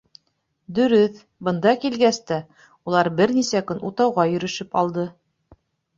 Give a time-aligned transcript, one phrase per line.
[0.79, 1.19] Дөрөҫ,
[1.49, 2.39] бында килгәс тә,
[2.93, 5.05] улар бер нисә көн утауға йөрөшөп алды.